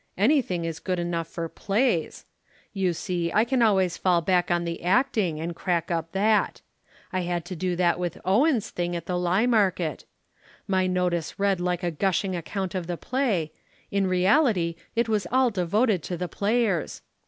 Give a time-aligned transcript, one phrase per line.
[0.17, 2.25] "Anything is good enough for plays.
[2.73, 6.61] You see I can always fall back on the acting and crack up that.
[7.13, 10.05] I had to do that with Owen's thing at the Lymarket.
[10.67, 13.51] My notice read like a gushing account of the play,
[13.91, 17.03] in reality it was all devoted to the players.